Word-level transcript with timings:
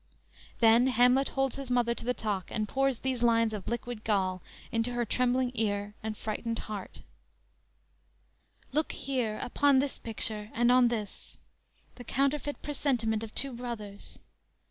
"_Then 0.61 0.87
Hamlet 0.87 1.29
holds 1.29 1.57
his 1.57 1.69
mother 1.69 1.93
to 1.93 2.03
the 2.03 2.15
talk 2.15 2.49
and 2.49 2.67
pours 2.67 2.97
these 2.97 3.21
lines 3.21 3.53
of 3.53 3.67
liquid 3.67 4.03
gall 4.03 4.41
into 4.71 4.93
her 4.93 5.05
trembling 5.05 5.51
ear 5.53 5.93
and 6.01 6.17
frightened 6.17 6.57
heart: 6.57 7.03
_"Look 8.71 8.93
here, 8.93 9.37
upon 9.43 9.77
this 9.77 9.99
picture, 9.99 10.49
and 10.55 10.71
on 10.71 10.87
this, 10.87 11.37
The 11.97 12.03
counterfeit 12.03 12.63
presentment 12.63 13.21
of 13.21 13.35
two 13.35 13.53
brothers. 13.53 14.17